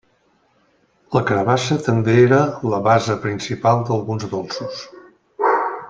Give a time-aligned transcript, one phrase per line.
[1.15, 2.39] La carabassa també era
[2.73, 4.83] la base principal d’alguns dolços.